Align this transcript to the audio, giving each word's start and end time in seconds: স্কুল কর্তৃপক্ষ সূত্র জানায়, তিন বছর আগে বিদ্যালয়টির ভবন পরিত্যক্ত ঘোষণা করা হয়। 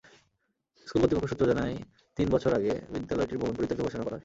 স্কুল 0.87 0.99
কর্তৃপক্ষ 1.01 1.29
সূত্র 1.31 1.49
জানায়, 1.51 1.75
তিন 2.17 2.27
বছর 2.29 2.51
আগে 2.53 2.71
বিদ্যালয়টির 2.93 3.39
ভবন 3.41 3.53
পরিত্যক্ত 3.55 3.81
ঘোষণা 3.81 4.03
করা 4.03 4.15
হয়। 4.15 4.19